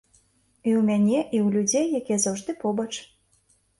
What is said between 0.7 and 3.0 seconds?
ў мяне, і ў людзей, якія заўжды побач.